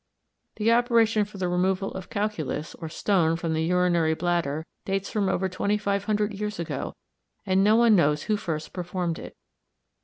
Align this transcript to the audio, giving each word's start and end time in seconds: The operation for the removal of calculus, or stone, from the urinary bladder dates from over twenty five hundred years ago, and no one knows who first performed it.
The 0.55 0.71
operation 0.71 1.25
for 1.25 1.37
the 1.37 1.47
removal 1.47 1.91
of 1.91 2.09
calculus, 2.09 2.73
or 2.73 2.89
stone, 2.89 3.35
from 3.35 3.53
the 3.53 3.61
urinary 3.63 4.15
bladder 4.15 4.65
dates 4.83 5.11
from 5.11 5.29
over 5.29 5.47
twenty 5.47 5.77
five 5.77 6.05
hundred 6.05 6.33
years 6.33 6.57
ago, 6.59 6.95
and 7.45 7.63
no 7.63 7.75
one 7.75 7.95
knows 7.95 8.23
who 8.23 8.35
first 8.35 8.73
performed 8.73 9.19
it. 9.19 9.37